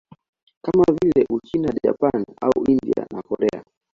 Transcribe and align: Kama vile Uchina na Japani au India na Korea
Kama 0.61 0.83
vile 1.01 1.25
Uchina 1.29 1.67
na 1.67 1.79
Japani 1.83 2.25
au 2.41 2.63
India 2.67 3.07
na 3.13 3.21
Korea 3.21 3.63